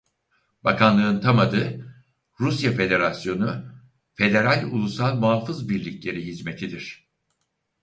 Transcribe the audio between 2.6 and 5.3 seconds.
Federasyonu Federal Ulusal